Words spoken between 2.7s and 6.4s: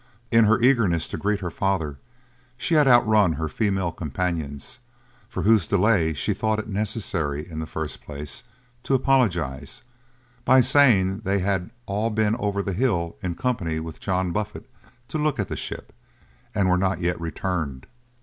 had outrun her female companions, for whose delay she